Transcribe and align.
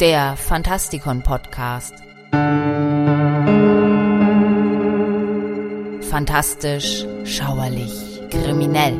der 0.00 0.36
Fantastikon 0.36 1.22
Podcast. 1.22 1.94
Fantastisch, 6.10 7.04
schauerlich, 7.24 8.20
kriminell. 8.30 8.98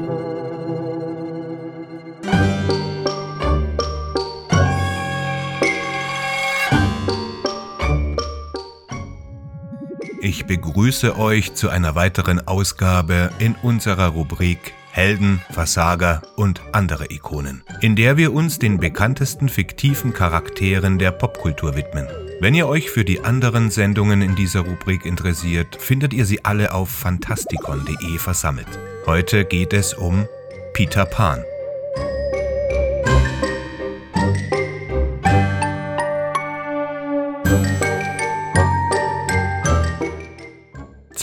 Ich 10.21 10.47
begrüße 10.47 11.19
euch 11.19 11.54
zu 11.54 11.69
einer 11.69 11.94
weiteren 11.94 12.47
Ausgabe 12.49 13.31
in 13.38 13.54
unserer 13.63 14.08
Rubrik 14.08 14.72
Helden, 14.97 15.42
Versager 15.51 16.23
und 16.37 16.62
andere 16.73 17.10
Ikonen, 17.10 17.62
in 17.83 17.97
der 17.97 18.16
wir 18.16 18.33
uns 18.33 18.59
den 18.59 18.79
bekanntesten 18.79 19.51
fiktiven 19.51 20.15
Charakteren 20.15 20.98
der 20.98 21.11
Popkultur 21.11 21.77
widmen. 21.77 22.07
Wenn 22.41 22.55
ihr 22.55 22.66
euch 22.66 22.91
für 22.91 23.05
die 23.05 23.21
anderen 23.21 23.71
Sendungen 23.71 24.23
in 24.23 24.35
dieser 24.37 24.61
Rubrik 24.61 25.05
interessiert, 25.05 25.77
findet 25.79 26.15
ihr 26.15 26.24
sie 26.24 26.47
alle 26.47 26.73
auf 26.73 26.88
fantastikon.de 26.88 28.16
versammelt. 28.16 28.79
Heute 29.05 29.45
geht 29.45 29.74
es 29.74 29.93
um 29.93 30.27
Peter 30.73 31.05
Pan. 31.05 31.45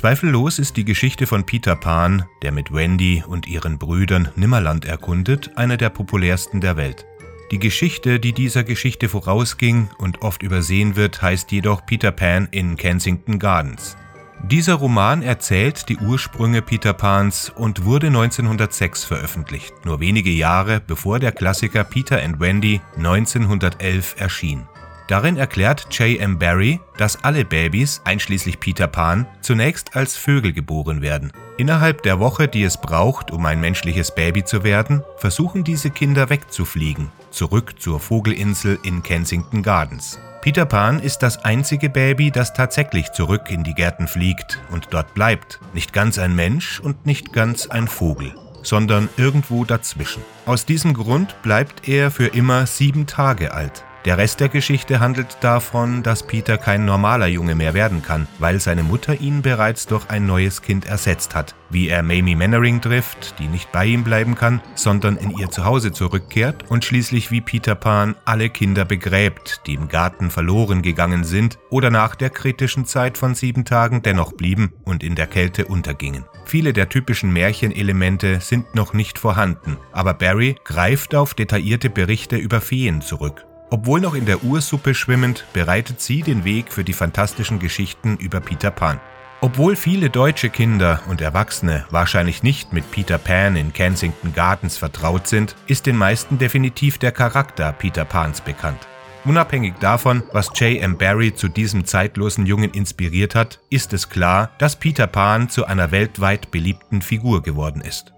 Zweifellos 0.04 0.60
ist 0.60 0.76
die 0.76 0.84
Geschichte 0.84 1.26
von 1.28 1.46
Peter 1.46 1.78
Pan, 1.78 2.26
der 2.42 2.52
mit 2.52 2.74
Wendy 2.74 3.24
und 3.26 3.48
ihren 3.48 3.78
Brüdern 3.78 4.28
Nimmerland 4.36 4.84
erkundet, 4.84 5.52
eine 5.56 5.78
der 5.78 5.90
populärsten 5.92 6.60
der 6.60 6.76
Welt. 6.76 7.06
Die 7.52 7.58
Geschichte, 7.58 8.20
die 8.20 8.34
dieser 8.34 8.66
Geschichte 8.66 9.08
vorausging 9.08 9.88
und 9.98 10.22
oft 10.22 10.44
übersehen 10.44 10.98
wird, 10.98 11.22
heißt 11.22 11.54
jedoch 11.54 11.86
Peter 11.86 12.12
Pan 12.12 12.50
in 12.52 12.76
Kensington 12.76 13.40
Gardens. 13.40 13.96
Dieser 14.44 14.74
Roman 14.74 15.22
erzählt 15.22 15.88
die 15.88 15.96
Ursprünge 15.96 16.62
Peter 16.62 16.92
Pans 16.92 17.50
und 17.56 17.86
wurde 17.86 18.08
1906 18.08 19.06
veröffentlicht, 19.06 19.86
nur 19.86 20.02
wenige 20.02 20.32
Jahre 20.32 20.82
bevor 20.86 21.20
der 21.20 21.32
Klassiker 21.32 21.86
Peter 21.86 22.22
and 22.22 22.42
Wendy 22.42 22.82
1911 22.98 24.16
erschien. 24.18 24.68
Darin 25.08 25.38
erklärt 25.38 25.88
J.M. 25.92 26.40
Barrie, 26.40 26.80
dass 26.98 27.24
alle 27.24 27.44
Babys, 27.44 28.02
einschließlich 28.06 28.60
Peter 28.60 28.88
Pan, 28.88 29.28
zunächst 29.42 29.96
als 29.96 30.16
Vögel 30.16 30.54
geboren 30.54 31.02
werden. 31.02 31.34
Innerhalb 31.58 32.04
der 32.04 32.20
Woche, 32.20 32.48
die 32.48 32.64
es 32.64 32.78
braucht, 32.78 33.32
um 33.32 33.46
ein 33.46 33.60
menschliches 33.60 34.16
Baby 34.16 34.44
zu 34.44 34.64
werden, 34.64 35.04
versuchen 35.18 35.64
diese 35.64 35.90
Kinder 35.90 36.30
wegzufliegen, 36.30 37.10
zurück 37.32 37.80
zur 37.80 38.00
Vogelinsel 38.00 38.80
in 38.84 39.04
Kensington 39.04 39.62
Gardens. 39.62 40.20
Peter 40.42 40.66
Pan 40.66 41.00
ist 41.00 41.20
das 41.20 41.44
einzige 41.46 41.90
Baby, 41.90 42.32
das 42.32 42.54
tatsächlich 42.54 43.12
zurück 43.12 43.50
in 43.50 43.64
die 43.64 43.74
Gärten 43.74 44.08
fliegt 44.08 44.60
und 44.72 44.88
dort 44.92 45.14
bleibt. 45.14 45.60
Nicht 45.74 45.94
ganz 45.94 46.18
ein 46.18 46.36
Mensch 46.36 46.80
und 46.80 47.06
nicht 47.06 47.34
ganz 47.34 47.68
ein 47.68 47.88
Vogel 47.88 48.34
sondern 48.64 49.10
irgendwo 49.18 49.66
dazwischen. 49.66 50.24
Aus 50.46 50.66
diesem 50.66 50.94
Grund 50.94 51.42
bleibt 51.44 51.88
er 51.88 52.10
für 52.12 52.28
immer 52.28 52.66
sieben 52.66 53.06
Tage 53.06 53.54
alt. 53.54 53.84
Der 54.06 54.18
Rest 54.18 54.42
der 54.42 54.50
Geschichte 54.50 55.00
handelt 55.00 55.38
davon, 55.40 56.04
dass 56.04 56.28
Peter 56.28 56.58
kein 56.58 56.84
normaler 56.84 57.28
Junge 57.28 57.56
mehr 57.56 57.74
werden 57.74 58.02
kann, 58.02 58.28
weil 58.38 58.60
seine 58.60 58.84
Mutter 58.84 59.22
ihn 59.22 59.42
bereits 59.42 59.88
durch 59.88 60.10
ein 60.10 60.26
neues 60.26 60.62
Kind 60.62 60.86
ersetzt 60.86 61.36
hat, 61.36 61.56
wie 61.70 61.88
er 61.88 62.04
Mamie 62.04 62.36
Mannering 62.36 62.82
trifft, 62.82 63.40
die 63.40 63.48
nicht 63.48 63.72
bei 63.72 63.86
ihm 63.86 64.04
bleiben 64.04 64.36
kann, 64.36 64.62
sondern 64.76 65.16
in 65.16 65.32
ihr 65.32 65.52
Zuhause 65.52 65.94
zurückkehrt 65.94 66.70
und 66.70 66.84
schließlich 66.84 67.32
wie 67.32 67.40
Peter 67.40 67.76
Pan 67.76 68.16
alle 68.26 68.50
Kinder 68.50 68.84
begräbt, 68.84 69.62
die 69.68 69.76
im 69.76 69.88
Garten 69.88 70.32
verloren 70.32 70.82
gegangen 70.82 71.24
sind 71.24 71.58
oder 71.70 71.90
nach 71.90 72.16
der 72.16 72.30
kritischen 72.30 72.86
Zeit 72.86 73.18
von 73.18 73.36
sieben 73.36 73.64
Tagen 73.64 74.02
dennoch 74.02 74.34
blieben 74.34 74.74
und 74.84 75.02
in 75.02 75.16
der 75.16 75.28
Kälte 75.28 75.64
untergingen. 75.64 76.26
Viele 76.44 76.74
der 76.74 76.90
typischen 76.90 77.32
Märchenelemente 77.32 78.42
sind 78.42 78.76
noch 78.76 78.92
nicht 78.92 79.18
vorhanden, 79.18 79.78
aber 79.94 80.14
Barry 80.14 80.58
greift 80.66 81.16
auf 81.16 81.34
detaillierte 81.34 81.90
Berichte 81.90 82.36
über 82.36 82.60
Feen 82.60 83.00
zurück 83.00 83.46
obwohl 83.74 84.02
noch 84.02 84.14
in 84.14 84.28
der 84.28 84.44
Ursuppe 84.44 84.94
schwimmend, 84.94 85.46
bereitet 85.52 86.00
sie 86.00 86.22
den 86.22 86.46
Weg 86.46 86.72
für 86.72 86.84
die 86.84 86.94
fantastischen 86.94 87.58
Geschichten 87.58 88.18
über 88.18 88.40
Peter 88.40 88.70
Pan. 88.70 89.00
Obwohl 89.42 89.76
viele 89.76 90.12
deutsche 90.12 90.52
Kinder 90.52 91.02
und 91.10 91.22
Erwachsene 91.22 91.84
wahrscheinlich 91.90 92.44
nicht 92.44 92.72
mit 92.72 92.92
Peter 92.92 93.18
Pan 93.18 93.56
in 93.56 93.74
Kensington 93.74 94.32
Gardens 94.36 94.78
vertraut 94.78 95.28
sind, 95.28 95.56
ist 95.66 95.88
den 95.88 95.98
meisten 95.98 96.38
definitiv 96.38 97.00
der 97.00 97.12
Charakter 97.12 97.72
Peter 97.72 98.06
Pans 98.06 98.42
bekannt. 98.42 98.88
Unabhängig 99.26 99.74
davon, 99.80 100.22
was 100.32 100.52
J.M. 100.54 101.00
Barrie 101.00 101.34
zu 101.34 101.48
diesem 101.48 101.84
zeitlosen 101.86 102.46
Jungen 102.46 102.70
inspiriert 102.70 103.34
hat, 103.34 103.60
ist 103.72 103.92
es 103.94 104.08
klar, 104.08 104.52
dass 104.60 104.76
Peter 104.76 105.08
Pan 105.08 105.50
zu 105.50 105.66
einer 105.66 105.90
weltweit 105.90 106.52
beliebten 106.52 107.02
Figur 107.02 107.42
geworden 107.42 107.82
ist. 107.82 108.14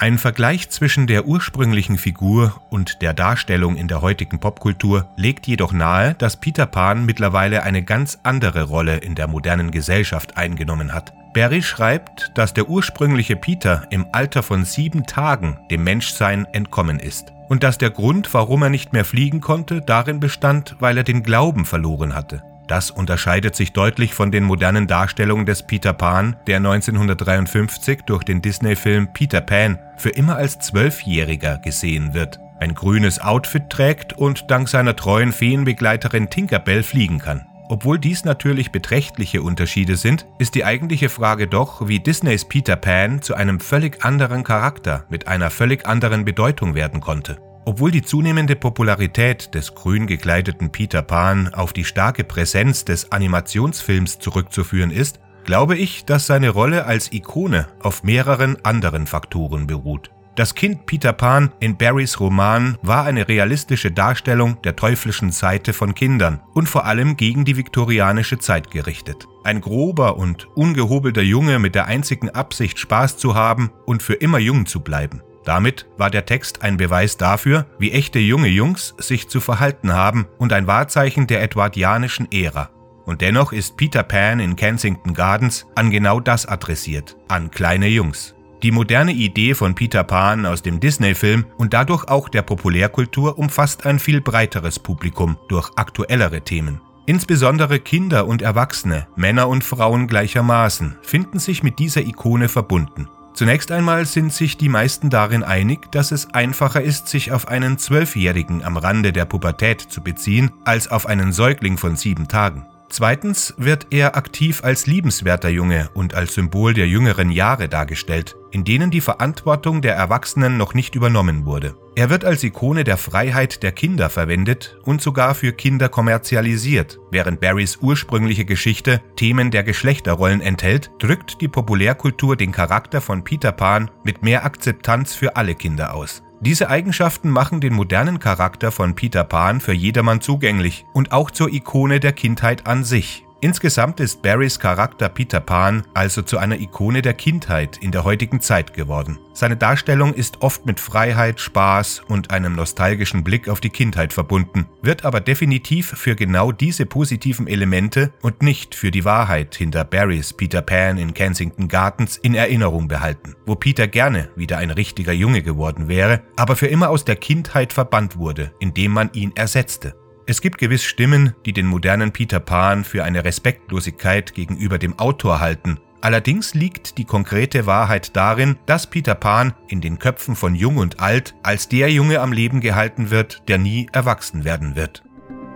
Ein 0.00 0.18
Vergleich 0.18 0.70
zwischen 0.70 1.08
der 1.08 1.26
ursprünglichen 1.26 1.98
Figur 1.98 2.62
und 2.70 3.02
der 3.02 3.14
Darstellung 3.14 3.74
in 3.74 3.88
der 3.88 4.00
heutigen 4.00 4.38
Popkultur 4.38 5.08
legt 5.16 5.48
jedoch 5.48 5.72
nahe, 5.72 6.14
dass 6.14 6.36
Peter 6.36 6.66
Pan 6.66 7.04
mittlerweile 7.04 7.64
eine 7.64 7.82
ganz 7.82 8.20
andere 8.22 8.62
Rolle 8.62 8.98
in 8.98 9.16
der 9.16 9.26
modernen 9.26 9.72
Gesellschaft 9.72 10.36
eingenommen 10.36 10.94
hat. 10.94 11.12
Barry 11.34 11.62
schreibt, 11.62 12.30
dass 12.36 12.54
der 12.54 12.68
ursprüngliche 12.68 13.34
Peter 13.34 13.88
im 13.90 14.06
Alter 14.12 14.44
von 14.44 14.64
sieben 14.64 15.04
Tagen 15.04 15.58
dem 15.68 15.82
Menschsein 15.82 16.46
entkommen 16.52 17.00
ist 17.00 17.32
und 17.48 17.64
dass 17.64 17.76
der 17.76 17.90
Grund, 17.90 18.32
warum 18.32 18.62
er 18.62 18.70
nicht 18.70 18.92
mehr 18.92 19.04
fliegen 19.04 19.40
konnte, 19.40 19.80
darin 19.80 20.20
bestand, 20.20 20.76
weil 20.78 20.96
er 20.96 21.04
den 21.04 21.24
Glauben 21.24 21.64
verloren 21.64 22.14
hatte. 22.14 22.44
Das 22.68 22.90
unterscheidet 22.90 23.56
sich 23.56 23.72
deutlich 23.72 24.12
von 24.12 24.30
den 24.30 24.44
modernen 24.44 24.86
Darstellungen 24.86 25.46
des 25.46 25.62
Peter 25.62 25.94
Pan, 25.94 26.36
der 26.46 26.58
1953 26.58 28.02
durch 28.02 28.24
den 28.24 28.42
Disney-Film 28.42 29.14
Peter 29.14 29.40
Pan 29.40 29.78
für 29.96 30.10
immer 30.10 30.36
als 30.36 30.58
Zwölfjähriger 30.58 31.58
gesehen 31.58 32.12
wird, 32.12 32.38
ein 32.60 32.74
grünes 32.74 33.20
Outfit 33.20 33.70
trägt 33.70 34.12
und 34.12 34.50
dank 34.50 34.68
seiner 34.68 34.94
treuen 34.94 35.32
Feenbegleiterin 35.32 36.28
Tinkerbell 36.28 36.82
fliegen 36.82 37.18
kann. 37.18 37.46
Obwohl 37.70 37.98
dies 37.98 38.24
natürlich 38.24 38.70
beträchtliche 38.70 39.42
Unterschiede 39.42 39.96
sind, 39.96 40.26
ist 40.38 40.54
die 40.54 40.64
eigentliche 40.64 41.08
Frage 41.08 41.48
doch, 41.48 41.88
wie 41.88 42.00
Disneys 42.00 42.46
Peter 42.46 42.76
Pan 42.76 43.22
zu 43.22 43.34
einem 43.34 43.60
völlig 43.60 44.04
anderen 44.04 44.44
Charakter 44.44 45.04
mit 45.08 45.26
einer 45.26 45.50
völlig 45.50 45.86
anderen 45.86 46.24
Bedeutung 46.26 46.74
werden 46.74 47.00
konnte. 47.00 47.38
Obwohl 47.64 47.90
die 47.90 48.02
zunehmende 48.02 48.56
Popularität 48.56 49.54
des 49.54 49.74
grün 49.74 50.06
gekleideten 50.06 50.70
Peter 50.70 51.02
Pan 51.02 51.52
auf 51.52 51.72
die 51.72 51.84
starke 51.84 52.24
Präsenz 52.24 52.84
des 52.84 53.12
Animationsfilms 53.12 54.18
zurückzuführen 54.18 54.90
ist, 54.90 55.20
glaube 55.44 55.76
ich, 55.76 56.04
dass 56.04 56.26
seine 56.26 56.50
Rolle 56.50 56.84
als 56.84 57.12
Ikone 57.12 57.68
auf 57.80 58.02
mehreren 58.02 58.62
anderen 58.64 59.06
Faktoren 59.06 59.66
beruht. 59.66 60.10
Das 60.38 60.54
Kind 60.54 60.86
Peter 60.86 61.12
Pan 61.12 61.50
in 61.58 61.76
Barrys 61.76 62.20
Roman 62.20 62.78
war 62.80 63.04
eine 63.06 63.26
realistische 63.26 63.90
Darstellung 63.90 64.62
der 64.62 64.76
teuflischen 64.76 65.32
Seite 65.32 65.72
von 65.72 65.96
Kindern 65.96 66.40
und 66.54 66.68
vor 66.68 66.84
allem 66.84 67.16
gegen 67.16 67.44
die 67.44 67.56
viktorianische 67.56 68.38
Zeit 68.38 68.70
gerichtet. 68.70 69.26
Ein 69.42 69.60
grober 69.60 70.16
und 70.16 70.46
ungehobelter 70.54 71.22
Junge 71.22 71.58
mit 71.58 71.74
der 71.74 71.86
einzigen 71.86 72.30
Absicht, 72.30 72.78
Spaß 72.78 73.16
zu 73.16 73.34
haben 73.34 73.72
und 73.84 74.00
für 74.00 74.14
immer 74.14 74.38
jung 74.38 74.66
zu 74.66 74.78
bleiben. 74.78 75.22
Damit 75.48 75.86
war 75.96 76.10
der 76.10 76.26
Text 76.26 76.60
ein 76.60 76.76
Beweis 76.76 77.16
dafür, 77.16 77.64
wie 77.78 77.92
echte 77.92 78.18
junge 78.18 78.48
Jungs 78.48 78.94
sich 78.98 79.30
zu 79.30 79.40
verhalten 79.40 79.94
haben 79.94 80.26
und 80.36 80.52
ein 80.52 80.66
Wahrzeichen 80.66 81.26
der 81.26 81.42
edwardianischen 81.42 82.30
Ära. 82.30 82.68
Und 83.06 83.22
dennoch 83.22 83.54
ist 83.54 83.78
Peter 83.78 84.02
Pan 84.02 84.40
in 84.40 84.56
Kensington 84.56 85.14
Gardens 85.14 85.64
an 85.74 85.90
genau 85.90 86.20
das 86.20 86.44
adressiert, 86.44 87.16
an 87.28 87.50
kleine 87.50 87.88
Jungs. 87.88 88.34
Die 88.62 88.70
moderne 88.70 89.12
Idee 89.12 89.54
von 89.54 89.74
Peter 89.74 90.04
Pan 90.04 90.44
aus 90.44 90.60
dem 90.60 90.80
Disney-Film 90.80 91.46
und 91.56 91.72
dadurch 91.72 92.06
auch 92.08 92.28
der 92.28 92.42
Populärkultur 92.42 93.38
umfasst 93.38 93.86
ein 93.86 93.98
viel 93.98 94.20
breiteres 94.20 94.78
Publikum 94.78 95.38
durch 95.48 95.70
aktuellere 95.76 96.42
Themen. 96.42 96.82
Insbesondere 97.06 97.80
Kinder 97.80 98.26
und 98.26 98.42
Erwachsene, 98.42 99.06
Männer 99.16 99.48
und 99.48 99.64
Frauen 99.64 100.08
gleichermaßen, 100.08 100.98
finden 101.00 101.38
sich 101.38 101.62
mit 101.62 101.78
dieser 101.78 102.02
Ikone 102.02 102.50
verbunden. 102.50 103.08
Zunächst 103.38 103.70
einmal 103.70 104.04
sind 104.04 104.32
sich 104.32 104.56
die 104.56 104.68
meisten 104.68 105.10
darin 105.10 105.44
einig, 105.44 105.92
dass 105.92 106.10
es 106.10 106.34
einfacher 106.34 106.82
ist, 106.82 107.06
sich 107.06 107.30
auf 107.30 107.46
einen 107.46 107.78
Zwölfjährigen 107.78 108.64
am 108.64 108.76
Rande 108.76 109.12
der 109.12 109.26
Pubertät 109.26 109.80
zu 109.80 110.02
beziehen, 110.02 110.50
als 110.64 110.88
auf 110.88 111.06
einen 111.06 111.32
Säugling 111.32 111.78
von 111.78 111.94
sieben 111.94 112.26
Tagen. 112.26 112.66
Zweitens 112.90 113.52
wird 113.58 113.88
er 113.90 114.16
aktiv 114.16 114.64
als 114.64 114.86
liebenswerter 114.86 115.50
Junge 115.50 115.90
und 115.92 116.14
als 116.14 116.34
Symbol 116.34 116.72
der 116.72 116.88
jüngeren 116.88 117.30
Jahre 117.30 117.68
dargestellt, 117.68 118.36
in 118.50 118.64
denen 118.64 118.90
die 118.90 119.02
Verantwortung 119.02 119.82
der 119.82 119.94
Erwachsenen 119.94 120.56
noch 120.56 120.72
nicht 120.72 120.94
übernommen 120.94 121.44
wurde. 121.44 121.76
Er 121.96 122.08
wird 122.08 122.24
als 122.24 122.42
Ikone 122.44 122.84
der 122.84 122.96
Freiheit 122.96 123.62
der 123.62 123.72
Kinder 123.72 124.08
verwendet 124.08 124.78
und 124.84 125.02
sogar 125.02 125.34
für 125.34 125.52
Kinder 125.52 125.88
kommerzialisiert. 125.88 126.98
Während 127.10 127.40
Barrys 127.40 127.78
ursprüngliche 127.82 128.46
Geschichte 128.46 129.02
Themen 129.16 129.50
der 129.50 129.64
Geschlechterrollen 129.64 130.40
enthält, 130.40 130.90
drückt 130.98 131.40
die 131.42 131.48
Populärkultur 131.48 132.36
den 132.36 132.52
Charakter 132.52 133.00
von 133.00 133.22
Peter 133.22 133.52
Pan 133.52 133.90
mit 134.02 134.22
mehr 134.22 134.44
Akzeptanz 134.44 135.14
für 135.14 135.36
alle 135.36 135.54
Kinder 135.54 135.94
aus. 135.94 136.22
Diese 136.40 136.70
Eigenschaften 136.70 137.30
machen 137.30 137.60
den 137.60 137.74
modernen 137.74 138.20
Charakter 138.20 138.70
von 138.70 138.94
Peter 138.94 139.24
Pan 139.24 139.60
für 139.60 139.72
jedermann 139.72 140.20
zugänglich 140.20 140.86
und 140.92 141.10
auch 141.10 141.32
zur 141.32 141.52
Ikone 141.52 141.98
der 141.98 142.12
Kindheit 142.12 142.66
an 142.66 142.84
sich. 142.84 143.27
Insgesamt 143.40 144.00
ist 144.00 144.20
Barrys 144.20 144.58
Charakter 144.58 145.08
Peter 145.08 145.38
Pan 145.38 145.84
also 145.94 146.22
zu 146.22 146.38
einer 146.38 146.58
Ikone 146.58 147.02
der 147.02 147.14
Kindheit 147.14 147.76
in 147.76 147.92
der 147.92 148.02
heutigen 148.02 148.40
Zeit 148.40 148.74
geworden. 148.74 149.16
Seine 149.32 149.56
Darstellung 149.56 150.12
ist 150.12 150.42
oft 150.42 150.66
mit 150.66 150.80
Freiheit, 150.80 151.38
Spaß 151.38 152.02
und 152.08 152.32
einem 152.32 152.56
nostalgischen 152.56 153.22
Blick 153.22 153.48
auf 153.48 153.60
die 153.60 153.70
Kindheit 153.70 154.12
verbunden, 154.12 154.66
wird 154.82 155.04
aber 155.04 155.20
definitiv 155.20 155.86
für 155.86 156.16
genau 156.16 156.50
diese 156.50 156.84
positiven 156.84 157.46
Elemente 157.46 158.12
und 158.22 158.42
nicht 158.42 158.74
für 158.74 158.90
die 158.90 159.04
Wahrheit 159.04 159.54
hinter 159.54 159.84
Barrys 159.84 160.32
Peter 160.32 160.60
Pan 160.60 160.98
in 160.98 161.14
Kensington 161.14 161.68
Gardens 161.68 162.16
in 162.16 162.34
Erinnerung 162.34 162.88
behalten, 162.88 163.36
wo 163.46 163.54
Peter 163.54 163.86
gerne 163.86 164.30
wieder 164.34 164.58
ein 164.58 164.70
richtiger 164.70 165.12
Junge 165.12 165.42
geworden 165.42 165.86
wäre, 165.86 166.22
aber 166.34 166.56
für 166.56 166.66
immer 166.66 166.88
aus 166.88 167.04
der 167.04 167.14
Kindheit 167.14 167.72
verbannt 167.72 168.16
wurde, 168.16 168.50
indem 168.58 168.90
man 168.90 169.12
ihn 169.12 169.30
ersetzte. 169.36 169.94
Es 170.30 170.42
gibt 170.42 170.58
gewiss 170.58 170.84
Stimmen, 170.84 171.32
die 171.46 171.54
den 171.54 171.64
modernen 171.64 172.12
Peter 172.12 172.38
Pan 172.38 172.84
für 172.84 173.02
eine 173.02 173.24
Respektlosigkeit 173.24 174.34
gegenüber 174.34 174.76
dem 174.76 174.98
Autor 174.98 175.40
halten. 175.40 175.78
Allerdings 176.02 176.52
liegt 176.52 176.98
die 176.98 177.06
konkrete 177.06 177.64
Wahrheit 177.64 178.14
darin, 178.14 178.58
dass 178.66 178.86
Peter 178.86 179.14
Pan 179.14 179.54
in 179.68 179.80
den 179.80 179.98
Köpfen 179.98 180.36
von 180.36 180.54
Jung 180.54 180.76
und 180.76 181.00
Alt 181.00 181.34
als 181.42 181.70
der 181.70 181.90
Junge 181.90 182.20
am 182.20 182.32
Leben 182.32 182.60
gehalten 182.60 183.08
wird, 183.08 183.42
der 183.48 183.56
nie 183.56 183.88
erwachsen 183.90 184.44
werden 184.44 184.76
wird. 184.76 185.02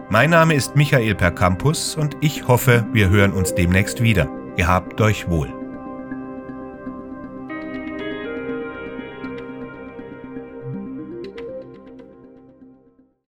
Mein 0.09 0.31
Name 0.31 0.55
ist 0.55 0.75
Michael 0.75 1.17
Percampus 1.17 1.95
und 1.95 2.17
ich 2.23 2.49
hoffe, 2.49 2.87
wir 2.95 3.11
hören 3.11 3.33
uns 3.33 3.55
demnächst 3.55 4.03
wieder. 4.03 4.27
Ihr 4.57 4.69
habt 4.69 5.03
euch 5.03 5.29
wohl. 5.29 5.62